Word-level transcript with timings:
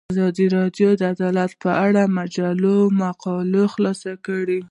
ازادي 0.13 0.45
راډیو 0.57 0.89
د 0.99 1.01
عدالت 1.13 1.51
په 1.63 1.71
اړه 1.85 2.01
د 2.07 2.13
مجلو 2.17 2.77
مقالو 3.01 3.63
خلاصه 3.73 4.11
کړې. 4.25 4.59